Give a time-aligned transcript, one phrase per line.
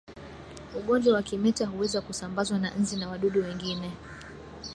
[0.75, 3.91] Ugonjwa wa kimeta huweza kusambazwa na nzi na wadudu wengine